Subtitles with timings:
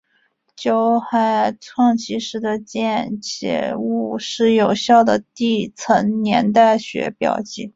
[0.55, 7.69] 酒海撞击时的溅射物是有效的地层年代学标记。